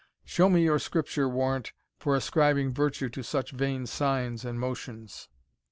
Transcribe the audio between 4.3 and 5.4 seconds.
and motions!"